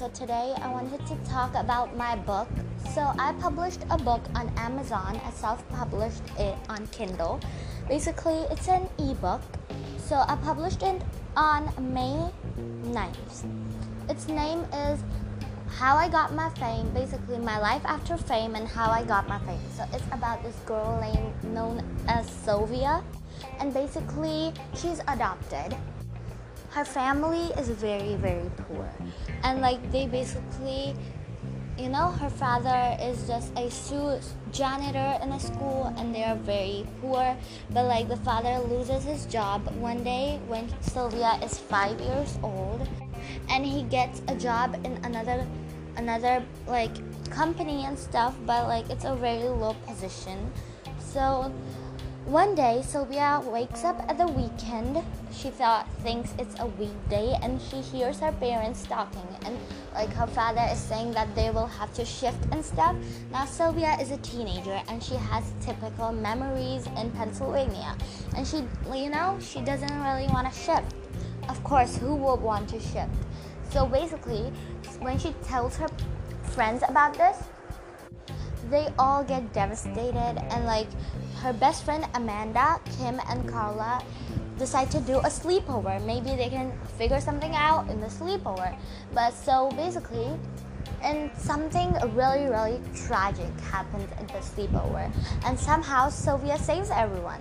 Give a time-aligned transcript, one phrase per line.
[0.00, 2.48] so today I wanted to talk about my book.
[2.94, 5.20] So I published a book on Amazon.
[5.22, 7.38] I self-published it on Kindle.
[7.86, 9.42] Basically, it's an ebook.
[9.98, 11.02] So I published it
[11.36, 12.30] on May
[12.96, 13.44] 9th.
[14.08, 15.04] Its name is
[15.68, 19.38] How I Got My Fame, basically my life after fame and how I got my
[19.40, 19.60] fame.
[19.76, 23.04] So it's about this girl named known as Sylvia
[23.58, 25.76] and basically she's adopted
[26.70, 28.88] her family is very very poor.
[29.42, 30.94] And like they basically
[31.78, 33.70] you know her father is just a
[34.52, 37.36] janitor in a school and they are very poor.
[37.70, 42.88] But like the father loses his job one day when sylvia is five years old
[43.48, 45.46] and he gets a job in another
[45.96, 46.94] another like
[47.30, 50.52] company and stuff but like it's a very low position.
[50.98, 51.52] So
[52.30, 55.02] one day, Sylvia wakes up at the weekend.
[55.32, 59.58] She thought thinks it's a weekday, and she hears her parents talking, and
[59.94, 62.94] like her father is saying that they will have to shift and stuff.
[63.32, 67.96] Now Sylvia is a teenager, and she has typical memories in Pennsylvania,
[68.36, 68.58] and she,
[68.94, 70.94] you know, she doesn't really want to shift.
[71.48, 73.10] Of course, who would want to shift?
[73.70, 74.52] So basically,
[75.00, 75.88] when she tells her
[76.44, 77.42] friends about this,
[78.70, 80.88] they all get devastated and like
[81.42, 84.02] her best friend Amanda, Kim and Carla
[84.58, 86.04] decide to do a sleepover.
[86.04, 88.76] Maybe they can figure something out in the sleepover.
[89.14, 90.38] But so basically,
[91.02, 95.10] and something really really tragic happens in the sleepover
[95.46, 97.40] and somehow sylvia saves everyone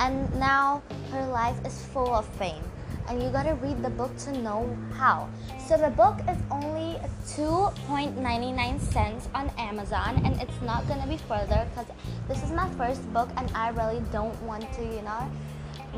[0.00, 2.62] and now her life is full of fame
[3.08, 5.28] and you gotta read the book to know how.
[5.66, 11.66] So the book is only 2.99 cents on Amazon and it's not gonna be further
[11.70, 11.90] because
[12.28, 15.30] this is my first book and I really don't want to, you know,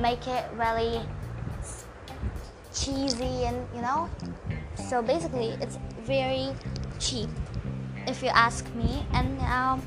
[0.01, 1.01] make it really
[2.73, 4.09] cheesy and you know.
[4.89, 6.55] So basically, it's very
[6.99, 7.29] cheap
[8.07, 9.05] if you ask me.
[9.13, 9.81] And now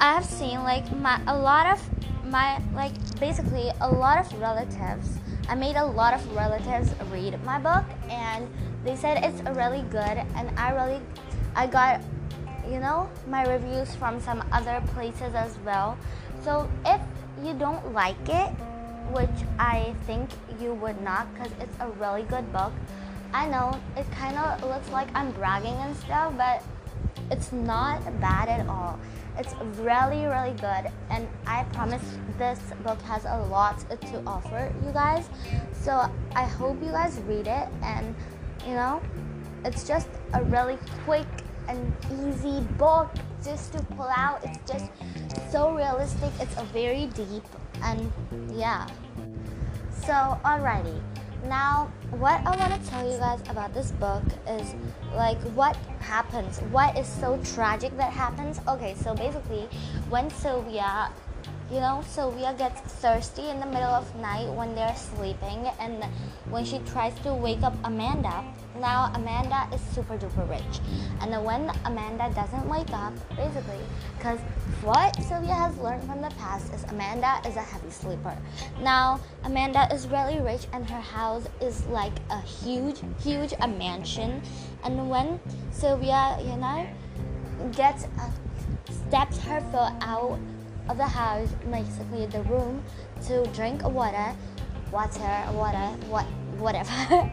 [0.00, 1.80] I have seen like my a lot of
[2.26, 7.58] my like basically a lot of relatives I made a lot of relatives read my
[7.58, 8.48] book and
[8.82, 11.00] they said it's really good and I really
[11.54, 12.00] I got
[12.68, 15.98] you know my reviews from some other places as well.
[16.42, 17.00] So if
[17.42, 18.50] you don't like it,
[19.12, 22.72] which I think you would not cuz it's a really good book.
[23.34, 26.62] I know it kind of looks like I'm bragging and stuff, but
[27.34, 28.96] it's not bad at all.
[29.36, 32.02] It's really, really good, and I promise
[32.38, 35.28] this book has a lot to offer you guys.
[35.72, 38.14] So I hope you guys read it, and
[38.64, 39.02] you know,
[39.64, 41.26] it's just a really quick
[41.66, 41.92] and
[42.24, 43.10] easy book
[43.42, 44.38] just to pull out.
[44.44, 44.86] It's just
[45.50, 46.30] so realistic.
[46.38, 47.44] It's a very deep,
[47.82, 48.12] and
[48.54, 48.86] yeah.
[50.06, 51.00] So, alrighty.
[51.46, 54.74] Now, what I want to tell you guys about this book is
[55.14, 58.60] like what happens, what is so tragic that happens.
[58.66, 59.68] Okay, so basically,
[60.08, 61.10] when Sylvia
[61.74, 66.04] you know, Sylvia gets thirsty in the middle of night when they're sleeping, and
[66.48, 68.44] when she tries to wake up Amanda,
[68.78, 70.78] now Amanda is super duper rich,
[71.20, 73.80] and when Amanda doesn't wake up, basically,
[74.16, 74.38] because
[74.82, 78.36] what Sylvia has learned from the past is Amanda is a heavy sleeper.
[78.80, 84.40] Now Amanda is really rich, and her house is like a huge, huge a mansion,
[84.84, 85.40] and when
[85.72, 86.86] Sylvia, you know,
[87.72, 88.30] gets uh,
[89.08, 90.38] steps her foot out
[90.88, 92.82] of the house, basically the room,
[93.26, 94.34] to drink water,
[94.92, 96.26] water, water, what,
[96.58, 96.92] whatever.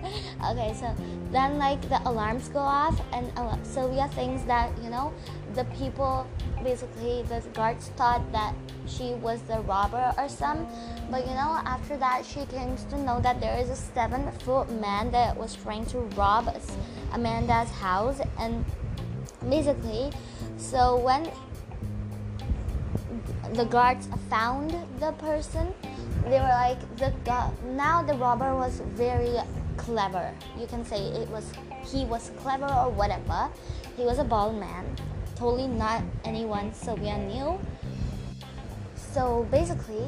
[0.51, 0.94] okay, so
[1.31, 3.31] then like the alarms go off, and
[3.66, 5.13] Sylvia thinks that you know
[5.53, 6.28] the people,
[6.63, 8.56] basically the guards thought that
[8.88, 10.67] she was the robber or some,
[11.09, 14.69] but you know after that she comes to know that there is a seven foot
[14.79, 16.53] man that was trying to rob
[17.13, 18.66] Amanda's house, and
[19.50, 20.11] basically,
[20.57, 21.29] so when
[23.53, 25.73] the guards found the person,
[26.23, 27.11] they were like the
[27.66, 29.35] now the robber was very
[29.78, 30.34] clever.
[30.58, 31.52] You can say it was
[31.85, 33.49] he was clever or whatever.
[33.97, 34.85] He was a bald man,
[35.35, 37.59] totally not anyone Sylvia knew.
[38.96, 40.08] So basically,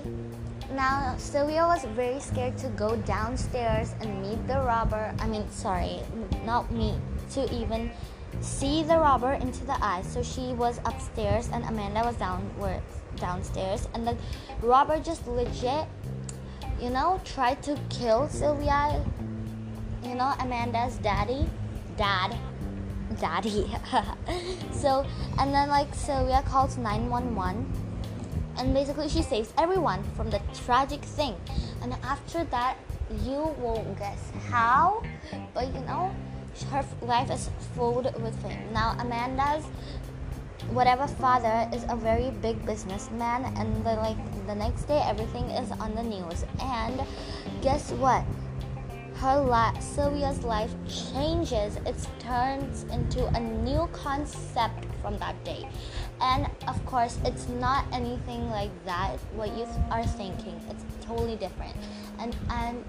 [0.71, 5.13] now Sylvia was very scared to go downstairs and meet the robber.
[5.19, 5.99] I mean, sorry,
[6.45, 6.95] not meet
[7.31, 7.91] to even
[8.39, 10.07] see the robber into the eyes.
[10.07, 13.87] So she was upstairs and Amanda was downwards downstairs.
[13.93, 14.17] And the
[14.61, 15.87] Robert just legit
[16.79, 19.03] you know tried to kill Sylvia
[20.03, 21.49] you know Amanda's daddy
[21.97, 22.35] dad
[23.19, 23.71] daddy.
[24.71, 25.05] So
[25.39, 27.71] and then like Sylvia calls 911
[28.57, 31.35] and basically she saves everyone from the tragic thing.
[31.81, 32.77] And after that
[33.23, 35.03] you won't guess how
[35.53, 36.13] but you know
[36.69, 38.73] her life is filled with fame.
[38.73, 39.65] Now Amanda's
[40.71, 44.17] whatever father is a very big businessman and the, like
[44.47, 46.45] the next day everything is on the news.
[46.61, 47.01] And
[47.61, 48.23] guess what?
[49.15, 51.77] Her life sylvia's life changes.
[51.85, 55.67] It turns into a new concept from that day.
[56.19, 60.59] And of course it's not anything like that what you are thinking.
[60.69, 61.75] It's totally different.
[62.19, 62.83] And and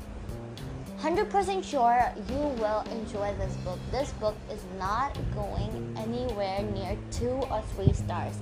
[1.05, 3.79] 100% sure you will enjoy this book.
[3.91, 8.33] This book is not going anywhere near two or three stars.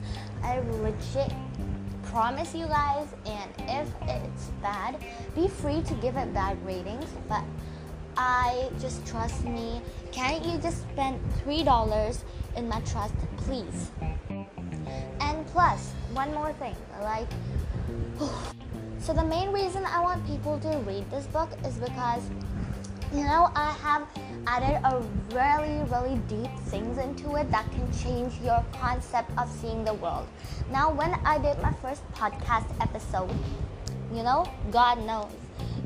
[0.44, 1.32] I legit
[2.05, 5.05] promise you guys, and if it's bad,
[5.35, 7.43] be free to give it bad ratings, but
[8.17, 9.82] I just trust me.
[10.12, 12.23] Can't you just spend $3
[12.56, 13.91] in my trust, please?
[15.19, 17.26] And plus, one more thing, like,
[18.20, 18.53] oh,
[19.02, 22.22] so the main reason I want people to read this book is because
[23.14, 24.08] you know, I have
[24.46, 25.02] added a
[25.34, 30.26] really, really deep things into it that can change your concept of seeing the world.
[30.70, 33.31] Now, when I did my first podcast episode,
[34.14, 35.31] you know, God knows,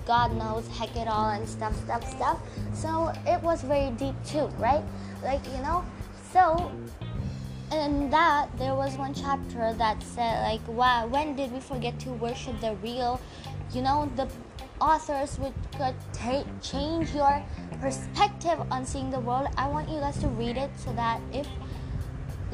[0.06, 2.40] God knows, heck it all, and stuff, stuff, stuff.
[2.72, 4.84] So it was very deep too, right?
[5.24, 5.84] Like, you know,
[6.32, 6.70] so
[7.72, 12.10] in that there was one chapter that said like wow when did we forget to
[12.10, 13.20] worship the real
[13.72, 14.28] you know the
[14.80, 17.42] authors which could ta- change your
[17.80, 19.48] perspective on seeing the world.
[19.56, 21.48] I want you guys to read it so that if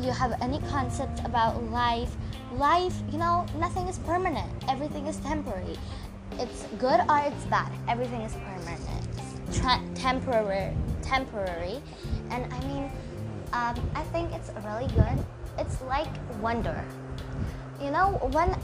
[0.01, 2.15] you have any concepts about life,
[2.53, 4.51] life, you know, nothing is permanent.
[4.69, 5.77] Everything is temporary.
[6.39, 7.71] It's good or it's bad.
[7.89, 8.81] Everything is permanent.
[9.53, 11.83] Tra- temporary, temporary,
[12.31, 12.91] and I mean,
[13.53, 15.25] um, I think it's really good.
[15.59, 16.09] It's like
[16.41, 16.85] wonder.
[17.81, 18.57] You know, when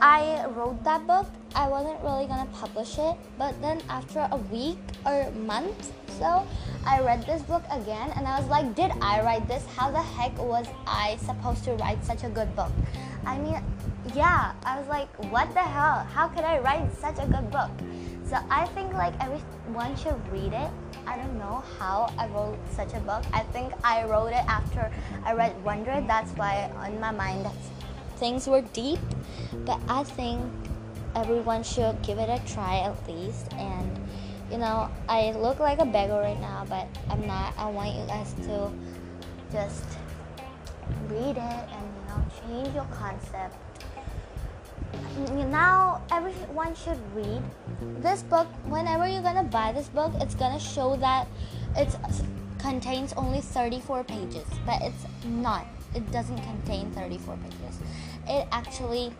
[0.00, 4.78] I wrote that book, I wasn't really gonna publish it, but then after a week
[5.06, 6.46] or month so,
[6.86, 9.64] I read this book again and I was like, did I write this?
[9.76, 12.70] How the heck was I supposed to write such a good book?
[13.24, 13.62] I mean,
[14.14, 16.06] yeah, I was like, what the hell?
[16.12, 17.70] How could I write such a good book?
[18.24, 20.70] So I think like everyone should read it.
[21.06, 23.24] I don't know how I wrote such a book.
[23.32, 24.90] I think I wrote it after
[25.24, 26.02] I read Wonder.
[26.06, 27.46] That's why on my mind
[28.16, 29.00] things were deep,
[29.64, 30.40] but I think
[31.14, 33.52] everyone should give it a try at least.
[33.54, 33.98] And
[34.50, 37.54] you know, I look like a beggar right now, but I'm not.
[37.56, 38.70] I want you guys to
[39.50, 39.84] just
[41.08, 43.56] read it and you know change your concept.
[45.16, 47.42] Mm, now everyone should read
[48.02, 48.46] this book.
[48.66, 51.28] Whenever you're gonna buy this book, it's gonna show that
[51.76, 51.94] it
[52.58, 55.66] contains only 34 pages, but it's not.
[55.94, 57.78] It doesn't contain 34 pages
[58.28, 59.12] it actually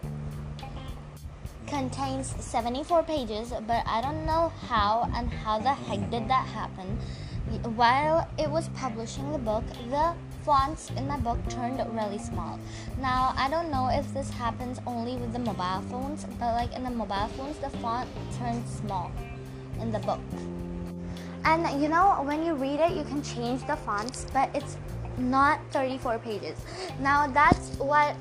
[1.66, 6.98] contains 74 pages, but I don't know how and how the heck did that happen.
[7.74, 12.58] While it was publishing the book, the fonts in my book turned really small.
[13.00, 16.84] Now, I don't know if this happens only with the mobile phones, but like in
[16.84, 18.08] the mobile phones, the font
[18.38, 19.10] turns small
[19.80, 20.20] in the book.
[21.44, 24.76] And you know, when you read it, you can change the fonts, but it's
[25.18, 26.58] not 34 pages.
[27.00, 28.16] Now, that's what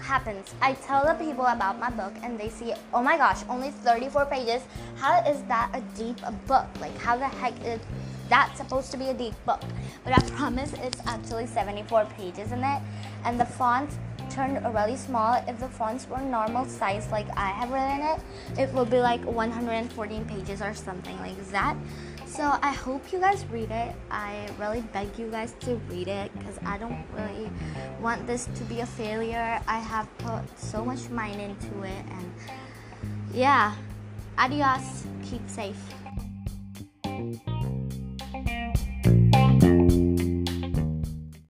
[0.00, 0.54] happens.
[0.60, 4.26] I tell the people about my book and they see, oh my gosh, only 34
[4.26, 4.62] pages.
[4.96, 6.66] How is that a deep book?
[6.80, 7.80] Like, how the heck is
[8.32, 9.62] that supposed to be a deep book?
[10.04, 12.80] But I promise it's actually 74 pages in it.
[13.24, 13.98] And the fonts
[14.30, 15.44] turned really small.
[15.46, 18.18] If the fonts were normal size like I have written it,
[18.58, 21.76] it would be like 114 pages or something like that.
[22.26, 23.94] So I hope you guys read it.
[24.10, 27.50] I really beg you guys to read it because I don't really
[28.00, 29.60] want this to be a failure.
[29.68, 32.32] I have put so much mind into it and
[33.34, 33.74] yeah.
[34.38, 35.04] Adios.
[35.22, 36.01] Keep safe.